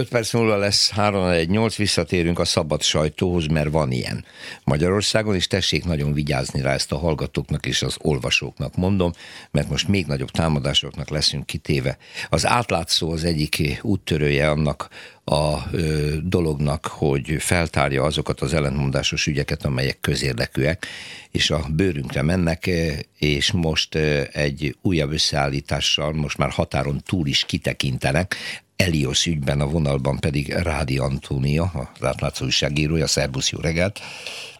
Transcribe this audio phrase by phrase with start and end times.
[0.00, 4.24] 5 perc múlva lesz 318, visszatérünk a szabad sajtóhoz, mert van ilyen
[4.64, 9.12] Magyarországon, és tessék nagyon vigyázni rá ezt a hallgatóknak és az olvasóknak mondom,
[9.50, 11.98] mert most még nagyobb támadásoknak leszünk kitéve.
[12.28, 14.88] Az átlátszó az egyik úttörője annak
[15.24, 20.86] a ö, dolognak, hogy feltárja azokat az ellentmondásos ügyeket, amelyek közérdekűek,
[21.30, 22.70] és a bőrünkre mennek,
[23.18, 23.94] és most
[24.32, 28.36] egy újabb összeállítással, most már határon túl is kitekintenek,
[28.80, 33.06] Elios ügyben, a vonalban pedig Rádi Antónia, az átlátszó újságírója.
[33.06, 34.00] Szerbusz, jó reggelt!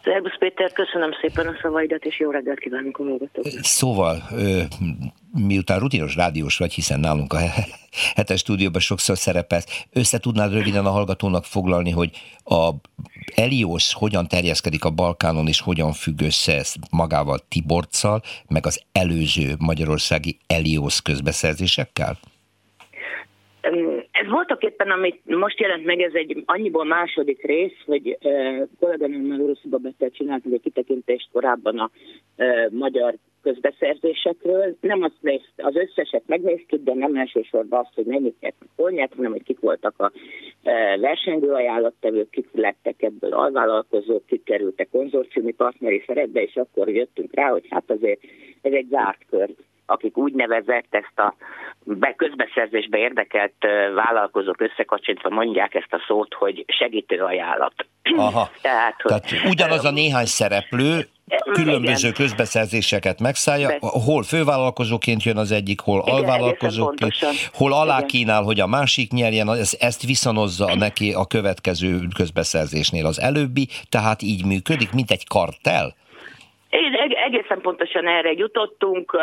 [0.03, 3.63] Szerbusz Péter, köszönöm szépen a szavaidat, és jó reggelt kívánunk a hallgatóknak.
[3.63, 4.23] Szóval,
[5.33, 7.37] miután rutinos rádiós vagy, hiszen nálunk a
[8.15, 12.11] hetes stúdióban sokszor szerepelsz, össze tudnád röviden a hallgatónak foglalni, hogy
[12.43, 12.71] a
[13.35, 19.55] Elios hogyan terjeszkedik a Balkánon, és hogyan függ össze ezt magával Tiborccal, meg az előző
[19.57, 22.17] magyarországi Elios közbeszerzésekkel?
[24.21, 29.41] Ez voltak éppen, amit most jelent meg, ez egy annyiból második rész, hogy uh, kolléganőmmel
[29.41, 31.89] Orosziba Bettel csináltunk egy kitekintést korábban a
[32.37, 34.77] uh, magyar közbeszerzésekről.
[34.81, 39.15] Nem azt néz, az összeset megnéztük, de nem elsősorban azt, hogy mennyit nyert, hol nyert,
[39.15, 40.11] hanem hogy kik voltak a
[40.63, 47.35] uh, versenygő ajánlattevők, kik lettek ebből alvállalkozók, kik kerültek konzorciumi partneri szerepbe, és akkor jöttünk
[47.35, 48.19] rá, hogy hát azért
[48.61, 49.49] ez egy zárt kör
[49.91, 51.35] akik úgynevezett ezt a
[52.15, 53.53] közbeszerzésbe érdekelt
[53.95, 57.73] vállalkozók összekacsintva mondják ezt a szót, hogy segítő ajánlat.
[58.17, 58.49] Aha.
[58.61, 61.07] Tehát, hogy, Tehát ugyanaz a néhány szereplő
[61.51, 62.13] különböző igen.
[62.13, 63.77] közbeszerzéseket megszállja, Be...
[63.79, 67.13] hol fővállalkozóként jön az egyik, hol igen, alvállalkozóként,
[67.53, 73.67] hol alá kínál, hogy a másik nyerjen, ezt viszonozza neki a következő közbeszerzésnél az előbbi,
[73.89, 75.95] tehát így működik, mint egy kartel?
[76.71, 76.93] Én
[77.25, 79.17] egészen pontosan erre jutottunk,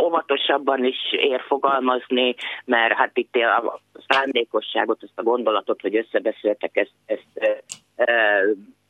[0.00, 2.34] óvatosabban is ér fogalmazni,
[2.64, 7.62] mert hát itt a szándékosságot, ezt a gondolatot, hogy összebeszéltek ezt, ezt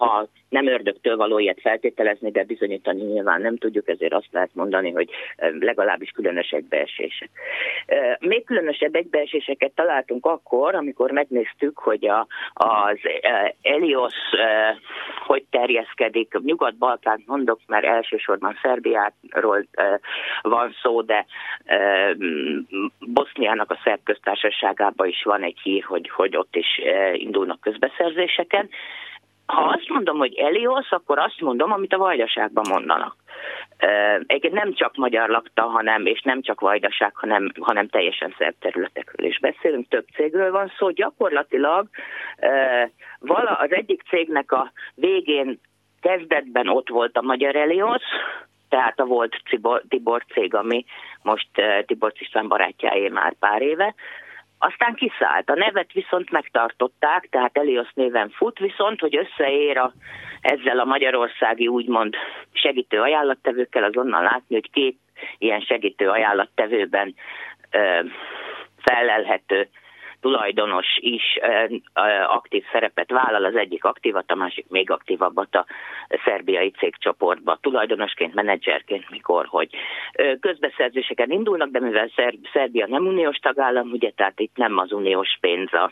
[0.01, 4.91] a nem ördögtől való ilyet feltételezni, de bizonyítani nyilván nem tudjuk, ezért azt lehet mondani,
[4.91, 5.11] hogy
[5.59, 7.31] legalábbis különös egybeesések.
[8.19, 12.99] Még különösebb egybeeséseket találtunk akkor, amikor megnéztük, hogy a, az
[13.63, 14.15] Elios
[15.27, 16.39] hogy terjeszkedik.
[16.43, 19.67] Nyugat-Balkánt mondok, mert elsősorban Szerbiáról
[20.43, 21.27] van szó, de
[22.99, 26.81] Boszniának a szerb köztársaságában is van egy hír, hogy, hogy ott is
[27.13, 28.69] indulnak közbeszerzéseken
[29.51, 33.17] ha azt mondom, hogy Elios, akkor azt mondom, amit a vajdaságban mondanak.
[34.27, 39.27] Egyébként nem csak magyar lakta, hanem, és nem csak vajdaság, hanem, hanem teljesen szerb területekről
[39.27, 40.91] is beszélünk, több cégről van szó.
[40.91, 41.87] Gyakorlatilag
[43.19, 45.61] vala az egyik cégnek a végén
[46.01, 48.03] kezdetben ott volt a Magyar Elios,
[48.69, 50.85] tehát a volt Tibor, Tibor cég, ami
[51.23, 51.49] most
[51.87, 53.95] Tibor István barátjáé már pár éve,
[54.63, 55.51] aztán kiszállt.
[55.51, 59.93] A nevet viszont megtartották, tehát Elios néven fut, viszont, hogy összeér a,
[60.41, 62.15] ezzel a magyarországi úgymond
[62.53, 64.99] segítő ajánlattevőkkel, azonnal látni, hogy két
[65.39, 67.15] ilyen segítő ajánlattevőben
[67.71, 68.01] ö,
[68.77, 69.69] felelhető
[70.21, 71.39] tulajdonos is
[72.27, 75.67] aktív szerepet vállal, az egyik aktívat, a másik még aktívabbat a
[76.25, 79.71] szerbiai cégcsoportba, tulajdonosként, menedzserként, mikor, hogy.
[80.41, 82.11] Közbeszerzéseken indulnak, de mivel
[82.53, 85.91] Szerbia nem uniós tagállam, ugye, tehát itt nem az uniós pénz a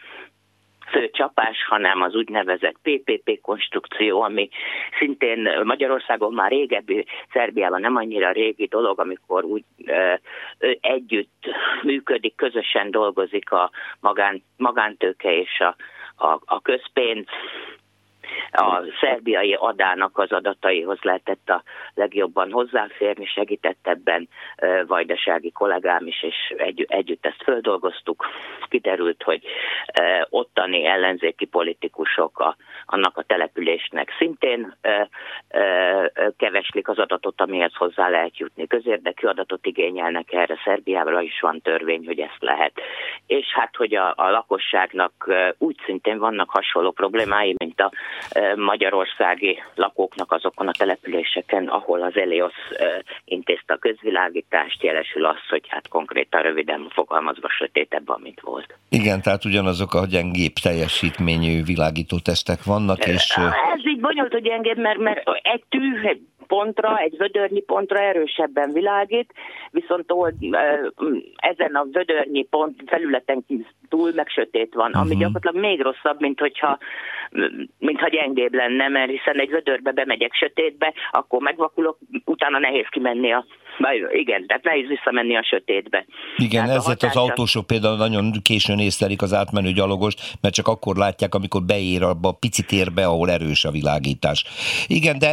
[0.90, 4.48] fő csapás, hanem az úgynevezett PPP konstrukció, ami
[4.98, 9.64] szintén Magyarországon már régebbi, Szerbiában nem annyira régi dolog, amikor úgy
[10.80, 11.46] együtt
[11.82, 15.76] működik, közösen dolgozik a magán, magántőke és a,
[16.26, 17.26] a, a közpénz,
[18.58, 21.62] a szerbiai adának az adataihoz lehetett a
[21.94, 24.28] legjobban hozzáférni, segített ebben
[24.86, 28.26] vajdasági kollégám is, és egy, együtt ezt földolgoztuk.
[28.68, 29.42] Kiderült, hogy
[30.28, 34.76] ottani ellenzéki politikusok a, annak a településnek szintén
[36.36, 38.66] keveslik az adatot, amihez hozzá lehet jutni.
[38.66, 42.72] Közérdekű adatot igényelnek erre, Szerbiával is van törvény, hogy ezt lehet.
[43.26, 45.12] És hát, hogy a, a lakosságnak
[45.58, 47.90] úgy szintén vannak hasonló problémái, mint a
[48.56, 52.54] magyarországi lakóknak azokon a településeken, ahol az Elios
[53.24, 58.74] intézte a közvilágítást, jelesül az, hogy hát konkrétan röviden fogalmazva sötétebb, amit volt.
[58.88, 63.36] Igen, tehát ugyanazok a gyengébb teljesítményű világító tesztek vannak, és...
[63.74, 68.72] Ez így bonyolult, hogy gyengébb, mert, mert egy tű, egy pontra, egy vödörnyi pontra erősebben
[68.72, 69.32] világít,
[69.70, 70.14] viszont
[71.36, 73.44] ezen a vödörnyi pont felületen
[73.88, 75.20] túl meg sötét van, ami uh-huh.
[75.20, 76.78] gyakorlatilag még rosszabb, mint hogyha,
[77.78, 83.44] mintha gyengébb lenne, mert hiszen egy vödörbe bemegyek sötétbe, akkor megvakulok, utána nehéz kimenni a
[84.12, 86.04] igen, tehát nehéz visszamenni a sötétbe.
[86.36, 87.20] Igen, tehát ezért hatása...
[87.20, 92.02] az autósok például nagyon későn észlelik az átmenő gyalogost, mert csak akkor látják, amikor beér
[92.02, 94.44] abba a pici térbe, ahol erős a világítás.
[94.86, 95.30] Igen, de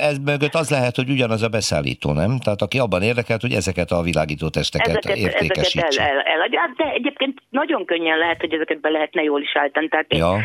[0.00, 2.38] ez mögött az lehet, hogy ugyanaz a beszállító, nem?
[2.44, 5.86] Tehát aki abban érdekelt, hogy ezeket a világító testeket ezeket, értékesítse.
[5.86, 9.56] Ezeket el, el, el, de egyébként nagyon könnyen lehet, hogy ezeket be lehetne jól is
[9.56, 9.88] állítani.
[9.88, 10.38] Tehát ja.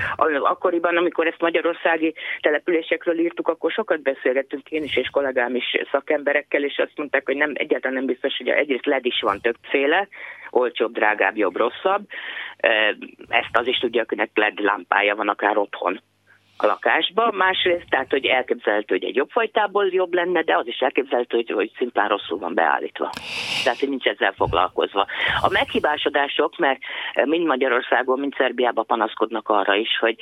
[0.43, 6.63] akkoriban, amikor ezt magyarországi településekről írtuk, akkor sokat beszélgettünk én is, és kollégám is szakemberekkel,
[6.63, 10.07] és azt mondták, hogy nem, egyáltalán nem biztos, hogy egyrészt LED is van többféle,
[10.49, 12.07] olcsóbb, drágább, jobb, rosszabb.
[13.27, 16.01] Ezt az is tudja, akinek LED lámpája van akár otthon
[16.63, 20.79] a lakásba, másrészt, tehát hogy elképzelhető, hogy egy jobb fajtából jobb lenne, de az is
[20.79, 23.09] elképzelhető, hogy, hogy szimplán rosszul van beállítva.
[23.63, 25.07] Tehát, hogy nincs ezzel foglalkozva.
[25.41, 26.79] A meghibásodások, mert
[27.25, 30.15] mind Magyarországon, mind Szerbiában panaszkodnak arra is, hogy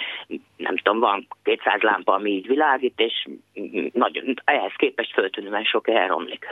[0.57, 3.27] nem tudom, van 200 lámpa, ami így világít, és
[3.93, 6.45] nagyon, ehhez képest föltűnően sok elromlik.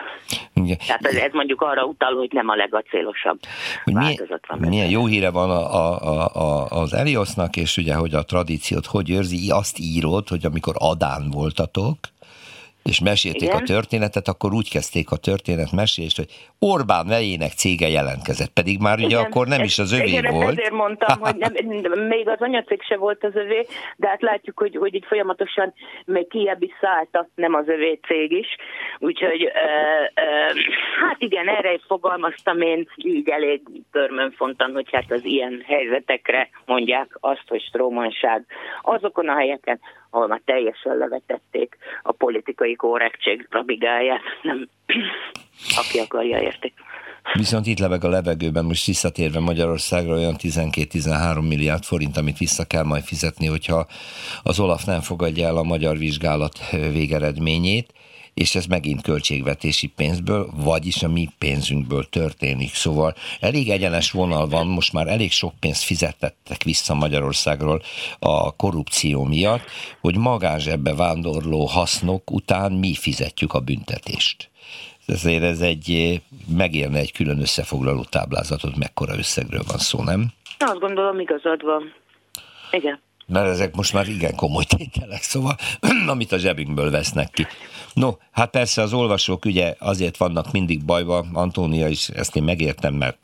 [0.54, 0.78] Igen.
[0.88, 3.40] Tehát ez, ez mondjuk arra utal, hogy nem a legacélosabb
[3.84, 4.58] hogy változat van.
[4.58, 5.64] Milyen, milyen jó híre van a,
[5.98, 10.76] a, a, az Eliosnak, és ugye, hogy a tradíciót hogy őrzi, azt írod, hogy amikor
[10.78, 11.98] Adán voltatok,
[12.88, 13.62] és mesélték Igen.
[13.62, 18.98] a történetet, akkor úgy kezdték a történet mesélést, hogy Orbán vejének cége jelentkezett, pedig már
[18.98, 20.58] ugye Igen, akkor nem ez, is az övé igen, volt.
[20.58, 21.54] Ezért mondtam, hogy nem,
[22.16, 25.74] még az anyacég se volt az övé, de hát látjuk, hogy, hogy így folyamatosan
[26.06, 28.48] még kiebb is szállta, nem az övé cég is.
[29.00, 29.48] Úgyhogy ö,
[30.22, 30.32] ö,
[31.02, 33.62] hát igen, erre fogalmaztam én így elég
[33.92, 38.46] törmönfontan, hogy hát az ilyen helyzetekre mondják azt, hogy strómanság
[38.82, 39.80] azokon a helyeken,
[40.18, 44.70] ahol már teljesen levetették a politikai korrektség rabigáját, nem
[45.82, 46.74] aki akarja érti.
[47.34, 52.84] Viszont itt leveg a levegőben, most visszatérve Magyarországra olyan 12-13 milliárd forint, amit vissza kell
[52.84, 53.88] majd fizetni, hogyha
[54.44, 57.94] az Olaf nem fogadja el a magyar vizsgálat végeredményét
[58.38, 62.74] és ez megint költségvetési pénzből, vagyis a mi pénzünkből történik.
[62.74, 67.82] Szóval elég egyenes vonal van, most már elég sok pénzt fizetettek vissza Magyarországról
[68.20, 69.62] a korrupció miatt,
[70.02, 74.50] hogy magánzsebbe vándorló hasznok után mi fizetjük a büntetést.
[75.06, 76.22] Ezért ez egy,
[76.58, 80.28] megérne egy külön összefoglaló táblázatot, mekkora összegről van szó, nem?
[80.58, 81.94] Azt gondolom, igazad van.
[82.72, 85.56] Igen mert ezek most már igen komoly tételek, szóval
[86.14, 87.46] amit a zsebünkből vesznek ki.
[87.94, 92.94] No, hát persze az olvasók ugye azért vannak mindig bajba, Antónia is, ezt én megértem,
[92.94, 93.18] mert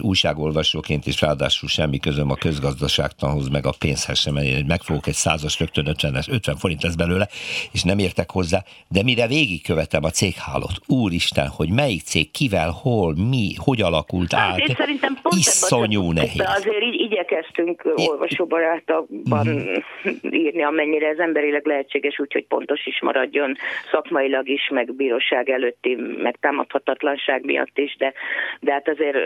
[0.00, 5.58] újságolvasóként is ráadásul semmi közöm a közgazdaságtanhoz, meg a pénzhez sem, hogy megfogok egy százas,
[5.58, 7.28] rögtön 50, 50 forint lesz belőle,
[7.72, 13.14] és nem értek hozzá, de mire végigkövetem a céghálót, úristen, hogy melyik cég, kivel, hol,
[13.14, 16.36] mi, hogy alakult hát, át, én szerintem pont iszonyú nehéz.
[16.36, 19.82] De azért így igyekeztünk olvasóbarátokban uh-huh.
[20.30, 23.56] írni, amennyire ez emberileg lehetséges, úgyhogy pontos is maradjon
[23.90, 28.12] szakmailag is, meg bíróság előtti megtámadhatatlanság miatt is, de,
[28.60, 29.16] de hát azért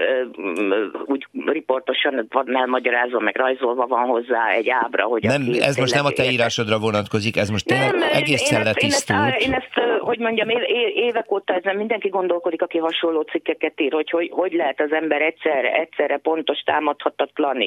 [1.04, 6.04] úgy riportosan van elmagyarázva, meg rajzolva van hozzá egy ábra, hogy nem, ez most nem
[6.04, 9.18] a te írásodra vonatkozik, ez most nem, egészen letisztult.
[9.18, 10.48] Én ezt, én ezt, hogy mondjam,
[10.94, 15.22] évek óta ezen mindenki gondolkodik, aki hasonló cikkeket ír, hogy hogy, hogy lehet az ember
[15.22, 17.60] egyszerre, egyszerre pontos, támadhatatlan,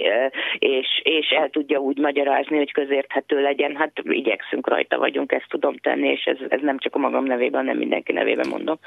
[0.59, 3.75] és, és el tudja úgy magyarázni, hogy közérthető legyen.
[3.75, 7.61] Hát igyekszünk rajta vagyunk, ezt tudom tenni, és ez, ez nem csak a magam nevében,
[7.61, 8.79] hanem mindenki nevében mondom.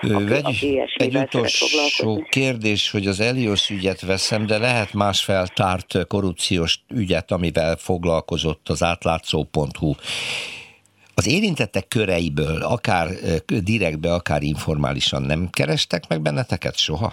[0.00, 6.06] Aki, Vegy, aki egy utolsó kérdés, hogy az Elios ügyet veszem, de lehet más feltárt
[6.06, 9.92] korrupciós ügyet, amivel foglalkozott az átlátszó.hu.
[11.14, 13.06] Az érintettek köreiből, akár
[13.64, 17.12] direktbe, akár informálisan nem kerestek meg benneteket soha?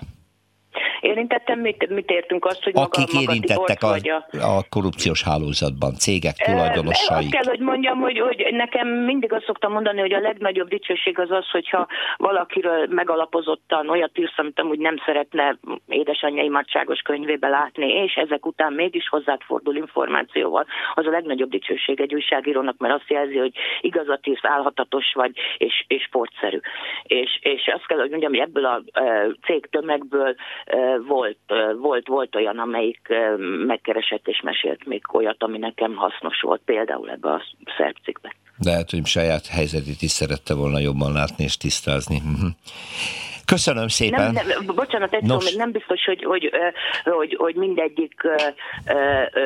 [1.02, 6.36] Érintettem, mit, mit értünk azt, hogy Akik maga, érintettek a, a, a korrupciós hálózatban, cégek
[6.36, 7.18] tulajdonosai.
[7.18, 11.20] Azt kell, hogy mondjam, hogy, hogy nekem mindig azt szoktam mondani, hogy a legnagyobb dicsőség
[11.20, 17.88] az az, hogyha valakiről megalapozottan olyat írsz, amit amúgy nem szeretne édesanyjai imádságos könyvébe látni,
[17.88, 20.66] és ezek után mégis hozzád fordul információval.
[20.94, 25.86] Az a legnagyobb dicsőség egy újságírónak, mert azt jelzi, hogy igazat írsz, állhatatos vagy, és,
[25.88, 26.60] és sportszerű.
[27.04, 28.82] És, és azt kell, hogy mondjam, hogy ebből a
[29.46, 30.36] cég tömegből
[31.08, 31.38] volt,
[31.80, 33.08] volt, volt olyan, amelyik
[33.66, 37.42] megkeresett és mesélt még olyat, ami nekem hasznos volt, például ebbe a
[37.78, 38.36] szercikbe.
[38.58, 42.22] De hát, hogy saját helyzetét is szerette volna jobban látni és tisztázni.
[43.52, 43.60] Mhm.
[43.60, 44.32] Köszönöm szépen.
[44.34, 46.52] Nem, nem, bocsánat, egy szó, nem biztos, hogy, hogy,
[47.04, 48.28] hogy, hogy mindegyik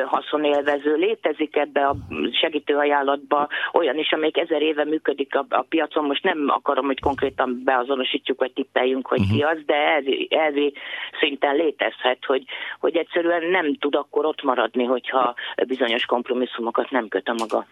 [0.06, 1.96] haszonélvező létezik ebbe a
[2.40, 6.04] segítőajánlatba olyan is, amelyik ezer éve működik a, a piacon.
[6.04, 9.36] Most nem akarom, hogy konkrétan beazonosítjuk, vagy tippeljünk, hogy uh-huh.
[9.36, 10.72] ki az, de elvi, elvi
[11.20, 12.44] szinten létezhet, hogy,
[12.80, 15.34] hogy egyszerűen nem tud akkor ott maradni, hogyha
[15.66, 17.66] bizonyos kompromisszumokat nem köt a maga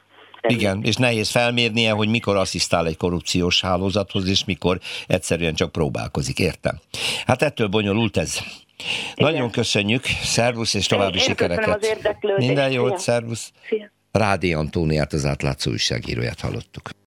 [0.49, 6.39] Igen, és nehéz felmérnie, hogy mikor asszisztál egy korrupciós hálózathoz, és mikor egyszerűen csak próbálkozik,
[6.39, 6.81] értem.
[7.27, 8.39] Hát ettől bonyolult ez.
[9.15, 9.33] Igen.
[9.33, 11.77] Nagyon köszönjük, szervusz és további Én sikereket.
[11.77, 12.47] az érdeklődést.
[12.47, 12.99] Minden jót, Szia.
[12.99, 13.53] szervusz.
[13.69, 13.93] Szia.
[14.13, 16.91] Rádi Antóniát, az átlátszó újságíróját hallottuk.